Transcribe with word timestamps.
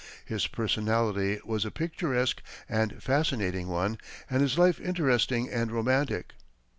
His 0.25 0.47
personality 0.47 1.39
was 1.45 1.63
a 1.63 1.69
picturesque 1.69 2.41
and 2.67 3.03
fascinating 3.03 3.67
one 3.67 3.99
and 4.31 4.41
his 4.41 4.57
life 4.57 4.79
interesting 4.81 5.47
and 5.47 5.71
romantic. 5.71 6.33